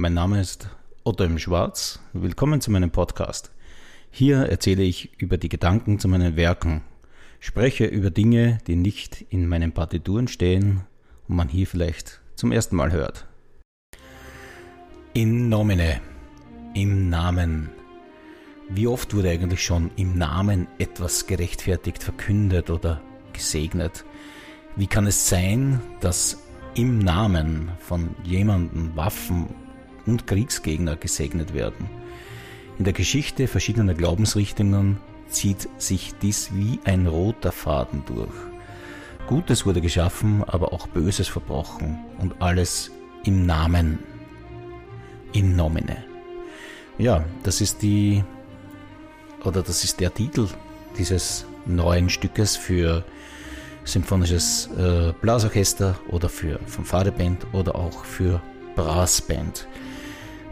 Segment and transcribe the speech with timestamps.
[0.00, 0.66] mein Name ist
[1.04, 2.00] Otto im Schwarz.
[2.14, 3.50] Willkommen zu meinem Podcast.
[4.10, 6.80] Hier erzähle ich über die Gedanken zu meinen Werken,
[7.38, 10.86] spreche über Dinge, die nicht in meinen Partituren stehen
[11.28, 13.26] und man hier vielleicht zum ersten Mal hört.
[15.12, 16.00] In nomine,
[16.72, 17.68] im Namen.
[18.70, 23.02] Wie oft wurde eigentlich schon im Namen etwas gerechtfertigt, verkündet oder
[23.34, 24.06] gesegnet?
[24.76, 26.42] Wie kann es sein, dass
[26.74, 29.54] im Namen von jemandem Waffen
[30.10, 31.88] und Kriegsgegner gesegnet werden.
[32.78, 38.34] In der Geschichte verschiedener Glaubensrichtungen zieht sich dies wie ein roter Faden durch.
[39.28, 42.90] Gutes wurde geschaffen, aber auch Böses verbrochen und alles
[43.24, 44.00] im Namen,
[45.32, 45.98] in nomine.
[46.98, 48.24] Ja, das ist die,
[49.44, 50.48] oder das ist der Titel
[50.98, 53.04] dieses neuen Stückes für
[53.84, 58.40] symphonisches äh, Blasorchester oder für Fanfareband oder auch für
[58.74, 59.66] Brassband.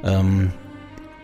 [0.04, 0.52] Ähm,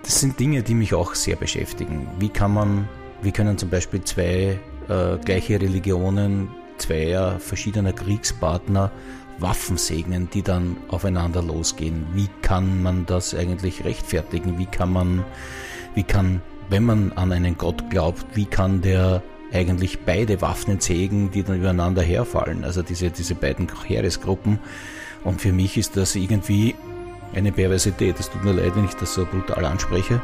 [0.03, 2.09] das sind Dinge, die mich auch sehr beschäftigen.
[2.19, 2.89] Wie kann man,
[3.23, 4.59] wie können zum Beispiel zwei
[4.89, 8.91] äh, gleiche Religionen, zweier verschiedener Kriegspartner
[9.39, 12.07] Waffen segnen, die dann aufeinander losgehen?
[12.13, 14.59] Wie kann man das eigentlich rechtfertigen?
[14.59, 15.25] Wie kann man,
[15.95, 21.31] wie kann, wenn man an einen Gott glaubt, wie kann der eigentlich beide Waffen sägen,
[21.31, 22.65] die dann übereinander herfallen?
[22.65, 24.59] Also diese, diese beiden Heeresgruppen.
[25.25, 26.75] Und für mich ist das irgendwie
[27.35, 28.19] eine Perversität.
[28.19, 30.21] Es tut mir leid, wenn ich das so brutal anspreche,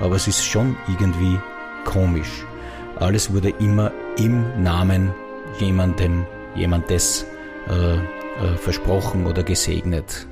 [0.00, 1.38] aber es ist schon irgendwie
[1.84, 2.44] komisch.
[2.96, 5.12] Alles wurde immer im Namen
[5.58, 7.26] jemandem, jemandes
[7.68, 10.26] äh, äh, versprochen oder gesegnet.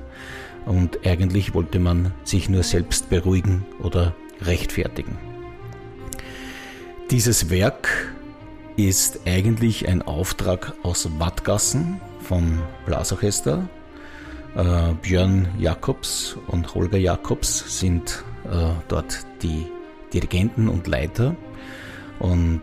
[0.65, 5.17] Und eigentlich wollte man sich nur selbst beruhigen oder rechtfertigen.
[7.11, 8.13] Dieses Werk
[8.77, 13.67] ist eigentlich ein Auftrag aus Wattgassen vom Blasorchester
[14.55, 19.65] äh, Björn Jakobs und Holger Jakobs sind äh, dort die
[20.13, 21.35] Dirigenten und Leiter.
[22.19, 22.61] Und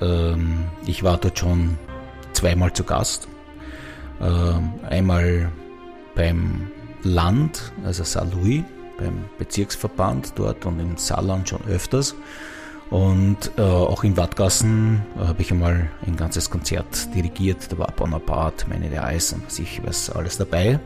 [0.00, 1.78] ähm, ich war dort schon
[2.32, 3.28] zweimal zu Gast.
[4.20, 5.50] Äh, einmal
[6.14, 6.70] beim
[7.02, 8.62] Land, also Saint-Louis,
[8.98, 12.14] beim Bezirksverband dort und im Saarland schon öfters.
[12.90, 17.72] Und äh, auch in Wattgassen äh, habe ich einmal ein ganzes Konzert dirigiert.
[17.72, 20.78] Da war Bonaparte, meine der und was ich was alles dabei.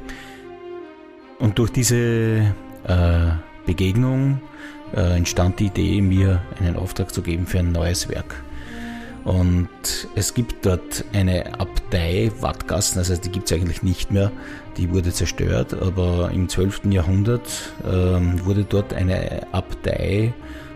[1.40, 3.30] Und durch diese äh,
[3.66, 4.40] Begegnung
[4.94, 8.44] äh, entstand die Idee, mir einen Auftrag zu geben für ein neues Werk.
[9.24, 9.68] Und
[10.14, 14.32] es gibt dort eine Abtei Wattgassen, also die gibt es eigentlich nicht mehr,
[14.76, 16.86] die wurde zerstört, aber im 12.
[16.90, 20.32] Jahrhundert ähm, wurde dort eine Abtei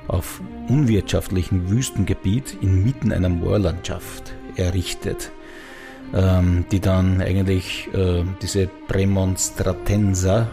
[0.08, 5.30] auf unwirtschaftlichem Wüstengebiet inmitten einer Moorlandschaft errichtet
[6.14, 10.46] ähm, die dann eigentlich äh, diese Prämonstratenser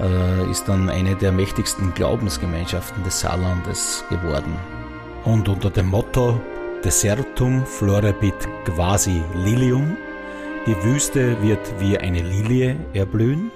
[0.00, 4.56] äh, ist dann eine der mächtigsten Glaubensgemeinschaften des Saarlandes geworden.
[5.24, 6.40] Und unter dem Motto
[6.84, 9.96] Desertum florebit quasi lilium,
[10.66, 13.50] die Wüste wird wie eine Lilie erblühen,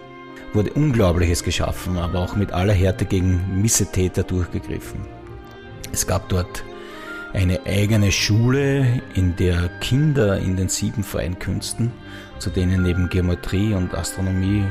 [0.53, 5.01] wurde Unglaubliches geschaffen, aber auch mit aller Härte gegen Missetäter durchgegriffen.
[5.93, 6.65] Es gab dort
[7.33, 11.93] eine eigene Schule, in der Kinder in den sieben freien Künsten,
[12.39, 14.65] zu denen neben Geometrie und Astronomie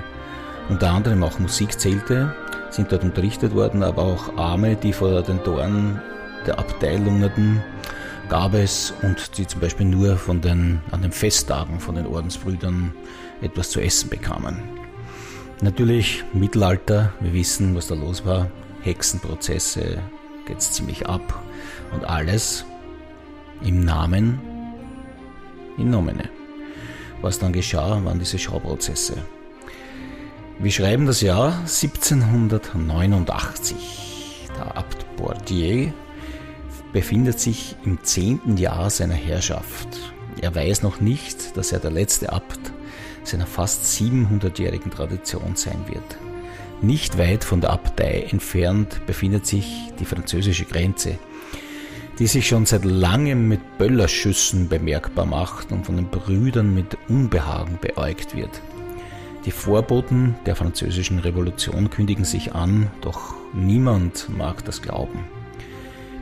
[0.69, 2.35] unter anderem auch Musik zählte,
[2.71, 6.01] sind dort unterrichtet worden, aber auch Arme, die vor den Toren
[6.45, 7.61] der Abtei lungerten,
[8.27, 12.93] gab es und die zum Beispiel nur von den, an den Festtagen von den Ordensbrüdern
[13.41, 14.61] etwas zu essen bekamen.
[15.61, 18.51] Natürlich Mittelalter, wir wissen, was da los war,
[18.81, 19.99] Hexenprozesse,
[20.45, 21.41] geht's ziemlich ab
[21.91, 22.65] und alles
[23.63, 24.39] im Namen,
[25.77, 26.29] in nomine.
[27.21, 29.15] Was dann geschah, waren diese Schauprozesse.
[30.59, 34.49] Wir schreiben das Jahr 1789.
[34.57, 35.93] Der Abt Bordier
[36.93, 39.87] befindet sich im zehnten Jahr seiner Herrschaft.
[40.41, 42.59] Er weiß noch nicht, dass er der letzte Abt
[43.23, 46.17] seiner fast 700-jährigen Tradition sein wird.
[46.81, 51.19] Nicht weit von der Abtei entfernt befindet sich die französische Grenze,
[52.19, 57.77] die sich schon seit langem mit Böllerschüssen bemerkbar macht und von den Brüdern mit Unbehagen
[57.79, 58.61] beäugt wird.
[59.45, 65.19] Die Vorboten der französischen Revolution kündigen sich an, doch niemand mag das glauben.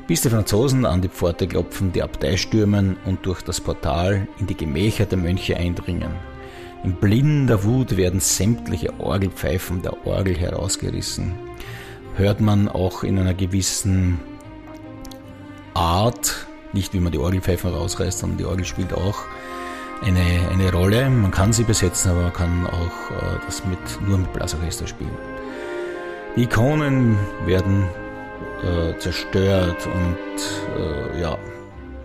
[0.08, 4.46] Bis die Franzosen an die Pforte klopfen, die Abtei stürmen und durch das Portal in
[4.46, 6.12] die Gemächer der Mönche eindringen.
[6.84, 11.34] In blinder Wut werden sämtliche Orgelpfeifen der Orgel herausgerissen.
[12.16, 14.20] Hört man auch in einer gewissen
[15.76, 19.26] Art, nicht wie man die Orgelpfeifen rausreißt, sondern die Orgel spielt auch
[20.02, 21.10] eine, eine Rolle.
[21.10, 25.18] Man kann sie besetzen, aber man kann auch äh, das mit, nur mit Blasorchester spielen.
[26.36, 27.86] Die Ikonen werden
[28.64, 31.38] äh, zerstört und äh, ja,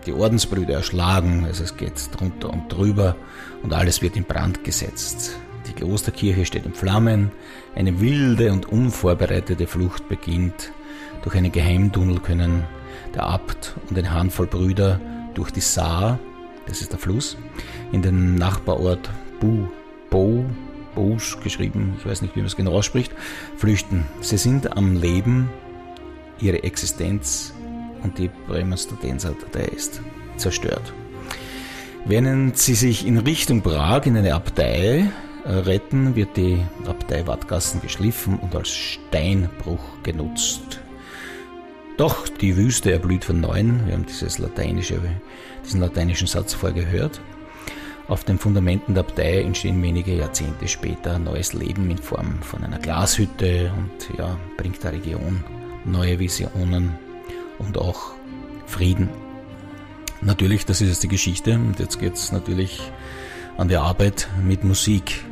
[0.07, 3.17] die Ordensbrüder erschlagen, also es geht drunter und drüber
[3.63, 5.37] und alles wird in Brand gesetzt.
[5.67, 7.31] Die Klosterkirche steht in Flammen,
[7.75, 10.73] eine wilde und unvorbereitete Flucht beginnt.
[11.23, 12.65] Durch einen Geheimtunnel können
[13.15, 15.01] der Abt und eine Handvoll Brüder
[15.35, 16.19] durch die Saar,
[16.67, 17.37] das ist der Fluss,
[17.93, 19.11] in den Nachbarort
[19.41, 19.67] Bu,
[20.11, 20.45] Bo,
[20.95, 23.13] Bouch geschrieben, ich weiß nicht, wie man es genau ausspricht,
[23.57, 24.07] flüchten.
[24.21, 25.51] Sie sind am Leben,
[26.41, 27.53] ihre Existenz
[28.03, 30.01] und die Prämonstratenser-Datei ist
[30.37, 30.93] zerstört.
[32.07, 35.11] Während sie sich in Richtung Prag in eine Abtei
[35.45, 40.81] äh, retten, wird die Abtei Wattgassen geschliffen und als Steinbruch genutzt.
[42.01, 44.99] Doch die Wüste erblüht von neuem, wir haben dieses lateinische,
[45.63, 47.21] diesen lateinischen Satz vorher gehört.
[48.09, 52.79] Auf den Fundamenten der Abtei entstehen wenige Jahrzehnte später neues Leben in Form von einer
[52.79, 55.45] Glashütte und ja, bringt der Region
[55.85, 56.99] neue Visionen
[57.59, 58.13] und auch
[58.65, 59.11] Frieden.
[60.23, 62.81] Natürlich, das ist jetzt die Geschichte und jetzt geht es natürlich
[63.59, 65.23] an die Arbeit mit Musik.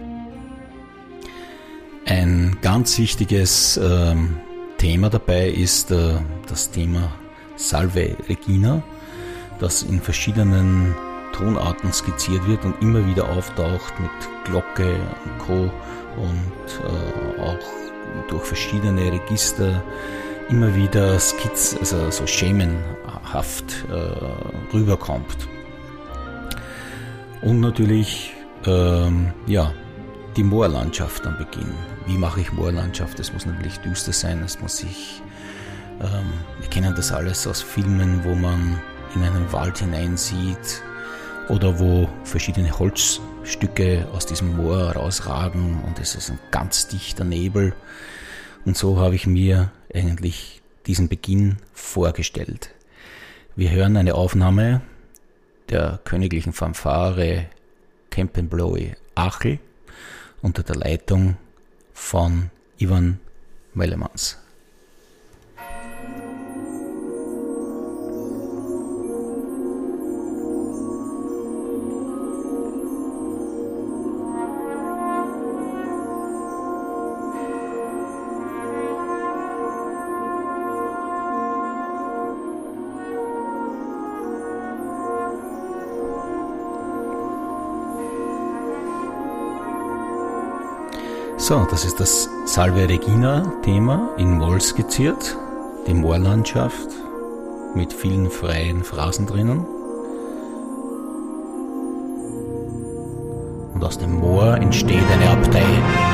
[2.04, 4.14] Ein ganz wichtiges äh,
[4.78, 6.14] Thema dabei ist äh,
[6.48, 7.12] das Thema
[7.56, 8.82] Salve Regina,
[9.58, 10.94] das in verschiedenen
[11.32, 14.10] Tonarten skizziert wird und immer wieder auftaucht mit
[14.44, 14.94] Glocke
[15.24, 15.62] und Co.
[16.16, 17.58] und äh, auch
[18.28, 19.82] durch verschiedene Register
[20.48, 25.48] immer wieder skizz, also so schemenhaft äh, rüberkommt.
[27.42, 28.32] Und natürlich,
[28.64, 29.72] ähm, ja,
[30.38, 31.74] die Moorlandschaft am Beginn.
[32.06, 33.18] Wie mache ich Moorlandschaft?
[33.18, 35.20] Es muss natürlich düster sein, es muss sich,
[36.00, 38.80] ähm, wir kennen das alles aus Filmen, wo man
[39.16, 40.80] in einen Wald hineinsieht
[41.48, 47.74] oder wo verschiedene Holzstücke aus diesem Moor rausragen und es ist ein ganz dichter Nebel.
[48.64, 52.70] Und so habe ich mir eigentlich diesen Beginn vorgestellt.
[53.56, 54.82] Wir hören eine Aufnahme
[55.68, 57.46] der königlichen Fanfare
[58.10, 59.58] Kempenbloe Achel
[60.42, 61.36] unter der Leitung
[61.92, 63.20] von Ivan
[63.74, 64.38] Mellemans.
[91.48, 95.34] So, das ist das Salve Regina Thema in Moll skizziert,
[95.86, 96.90] die Moorlandschaft
[97.74, 99.64] mit vielen freien Phrasen drinnen.
[103.72, 106.07] Und aus dem Moor entsteht eine Abtei.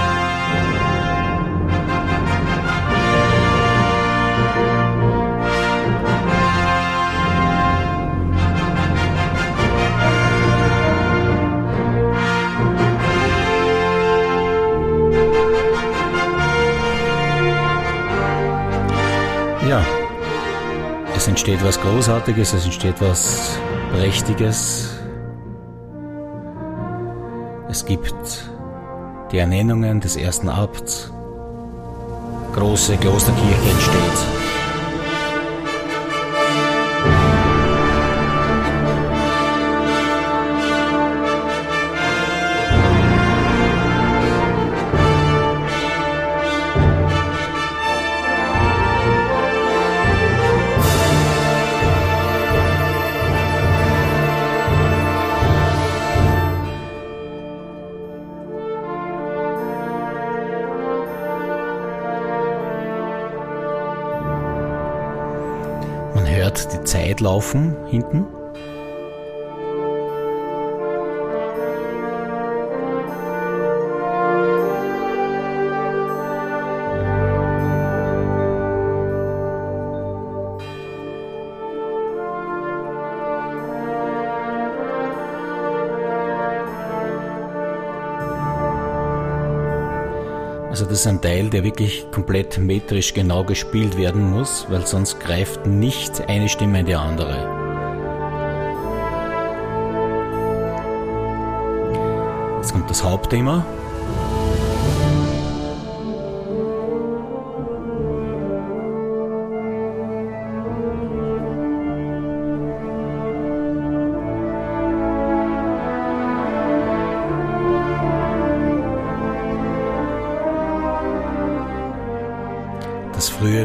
[21.44, 23.58] Entsteht was Großartiges, es entsteht was
[23.92, 24.98] Prächtiges.
[27.68, 28.14] Es gibt
[29.30, 31.12] die Ernennungen des ersten Abts.
[32.54, 34.43] Große Klosterkirche entsteht.
[67.14, 68.43] Zeit laufen hinten.
[91.04, 96.30] Ist ein Teil, der wirklich komplett metrisch genau gespielt werden muss, weil sonst greift nicht
[96.30, 97.36] eine Stimme in die andere.
[102.56, 103.66] Jetzt kommt das Hauptthema.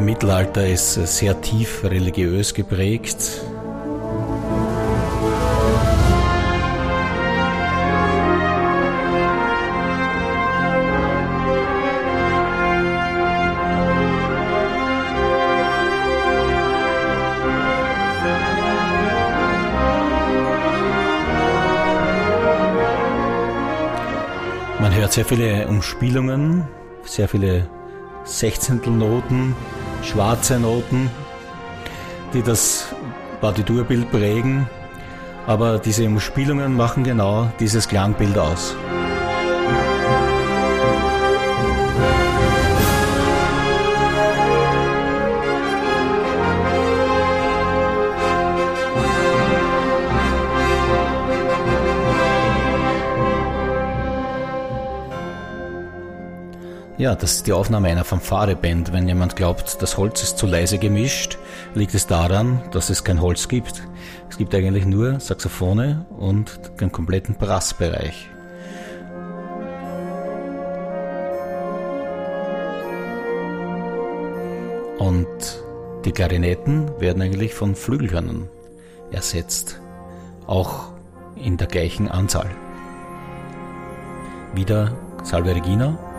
[0.00, 3.42] Frühe Mittelalter ist sehr tief religiös geprägt.
[24.80, 26.66] Man hört sehr viele Umspielungen,
[27.04, 27.68] sehr viele
[28.24, 29.54] Sechzehntelnoten,
[30.02, 31.10] schwarze Noten,
[32.32, 32.86] die das
[33.40, 34.68] Partiturbild prägen.
[35.46, 38.76] Aber diese Umspielungen machen genau dieses Klangbild aus.
[57.00, 58.92] Ja, das ist die Aufnahme einer Fanfare-Band.
[58.92, 61.38] Wenn jemand glaubt, das Holz ist zu leise gemischt,
[61.72, 63.82] liegt es daran, dass es kein Holz gibt.
[64.28, 68.28] Es gibt eigentlich nur Saxophone und den kompletten Brassbereich.
[74.98, 75.26] Und
[76.04, 78.46] die Klarinetten werden eigentlich von Flügelhörnern
[79.10, 79.80] ersetzt.
[80.46, 80.92] Auch
[81.34, 82.50] in der gleichen Anzahl.
[84.54, 84.92] Wieder
[85.22, 86.09] Salve Regina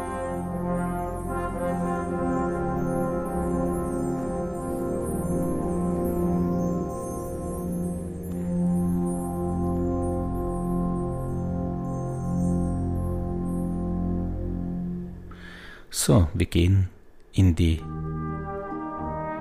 [15.93, 16.88] So, wir gehen
[17.33, 17.81] in die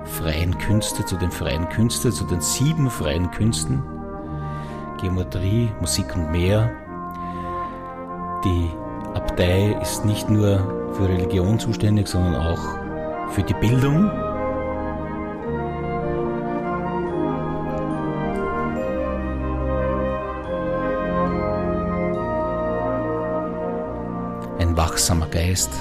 [0.03, 3.81] freien Künste, zu den freien Künsten, zu den sieben freien Künsten.
[4.99, 6.69] Geometrie, Musik und mehr.
[8.43, 8.69] Die
[9.13, 14.11] Abtei ist nicht nur für Religion zuständig, sondern auch für die Bildung.
[24.59, 25.71] Ein wachsamer Geist,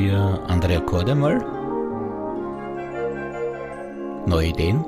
[0.00, 1.38] wir andere Akkorde mal.
[4.26, 4.84] Neue Ideen.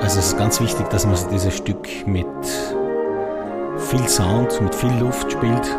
[0.00, 2.26] Also es ist ganz wichtig, dass man dieses Stück mit
[3.78, 5.76] viel Sound, mit viel Luft spielt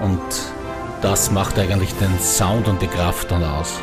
[0.00, 0.20] und
[1.02, 3.80] das macht eigentlich den Sound und die Kraft dann aus.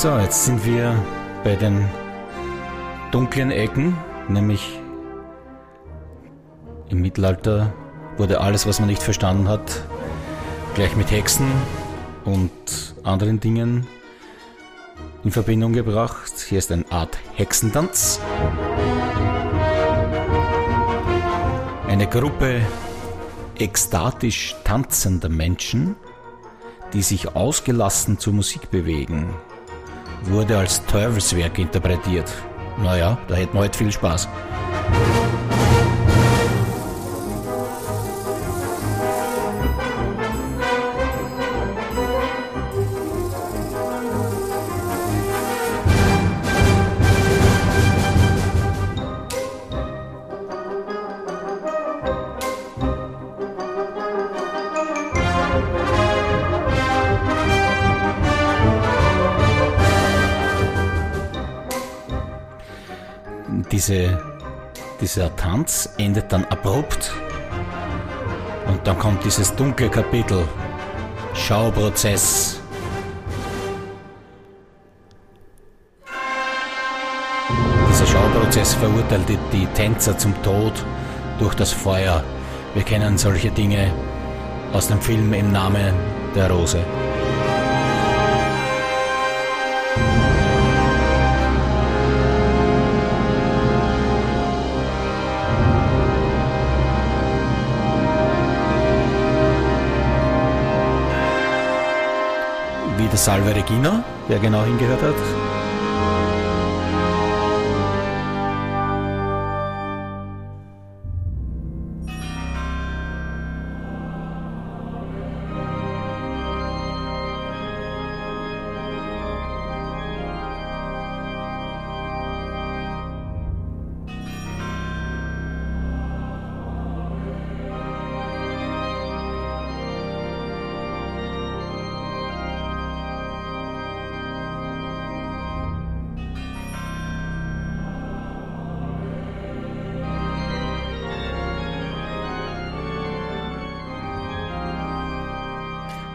[0.00, 0.94] So, jetzt sind wir
[1.44, 1.86] bei den
[3.12, 3.94] dunklen Ecken,
[4.28, 4.80] nämlich
[6.88, 7.74] im Mittelalter
[8.16, 9.82] wurde alles, was man nicht verstanden hat,
[10.74, 11.52] gleich mit Hexen
[12.24, 12.50] und
[13.02, 13.86] anderen Dingen
[15.22, 16.32] in Verbindung gebracht.
[16.48, 18.20] Hier ist eine Art Hexentanz.
[21.88, 22.62] Eine Gruppe
[23.58, 25.94] ekstatisch tanzender Menschen,
[26.94, 29.28] die sich ausgelassen zur Musik bewegen
[30.22, 32.30] wurde als Teufelswerk interpretiert.
[32.82, 34.28] Naja, da hätten wir heute viel Spaß.
[63.80, 64.18] Diese,
[65.00, 67.12] dieser Tanz endet dann abrupt
[68.66, 70.46] und dann kommt dieses dunkle Kapitel.
[71.32, 72.60] Schauprozess.
[77.88, 80.74] Dieser Schauprozess verurteilt die, die Tänzer zum Tod
[81.38, 82.22] durch das Feuer.
[82.74, 83.90] Wir kennen solche Dinge
[84.74, 85.94] aus dem Film Im Namen
[86.34, 86.84] der Rose.
[103.20, 105.59] Salve Regina, wer genau hingehört hat.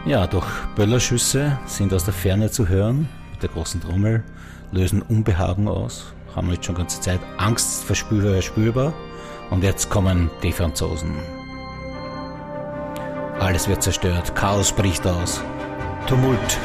[0.06, 0.46] Ja, doch
[0.76, 4.22] Böllerschüsse sind aus der Ferne zu hören, mit der großen Trommel,
[4.70, 8.94] lösen Unbehagen aus, haben jetzt schon ganze Zeit Angst verspürbar, spürbar
[9.50, 11.10] und jetzt kommen die Franzosen.
[13.40, 15.42] Alles wird zerstört, Chaos bricht aus,
[16.06, 16.56] Tumult.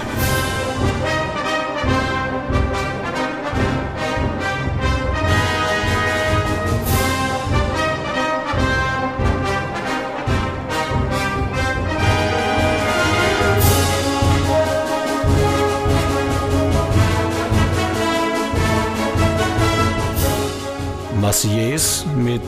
[21.31, 22.41] Marseillaise mit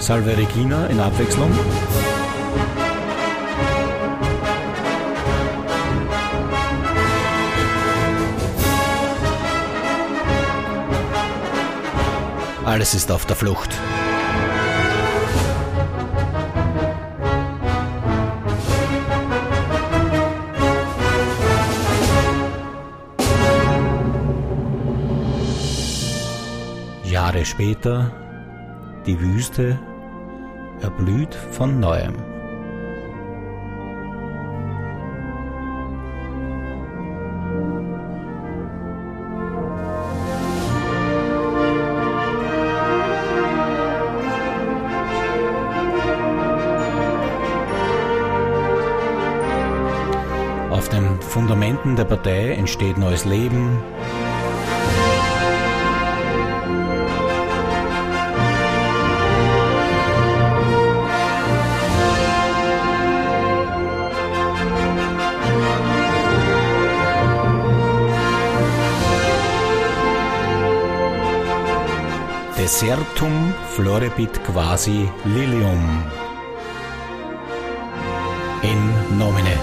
[0.00, 1.52] Salve Regina in Abwechslung.
[12.64, 13.70] Alles ist auf der Flucht.
[27.48, 28.12] Später,
[29.06, 29.78] die Wüste
[30.80, 32.14] erblüht von neuem.
[50.70, 53.82] Auf den Fundamenten der Partei entsteht neues Leben,
[72.68, 73.32] Desertum
[73.72, 75.80] florebit quasi lilium.
[78.60, 78.80] In
[79.16, 79.56] nomine.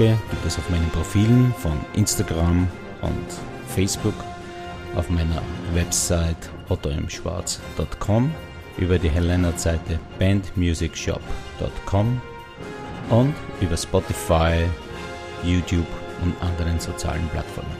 [0.00, 2.66] Werke gibt es auf meinen Profilen von Instagram
[3.02, 3.26] und
[3.66, 4.14] Facebook,
[4.96, 5.42] auf meiner
[5.74, 8.32] Website ottoimschwarz.com,
[8.78, 12.22] über die Helena-Seite bandmusicshop.com
[13.10, 14.64] und über Spotify,
[15.44, 15.86] YouTube
[16.22, 17.76] und anderen sozialen Plattformen.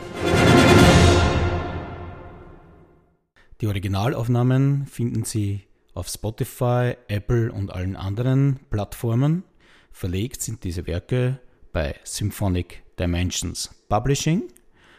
[3.62, 5.62] Die Originalaufnahmen finden Sie
[5.94, 9.44] auf Spotify, Apple und allen anderen Plattformen.
[9.90, 11.40] Verlegt sind diese Werke
[11.72, 14.42] bei Symphonic Dimensions Publishing,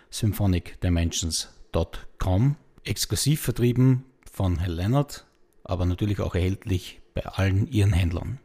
[0.09, 5.25] symphonicdimensions.com, exklusiv vertrieben von Herr Leonard,
[5.63, 8.39] aber natürlich auch erhältlich bei allen ihren Händlern.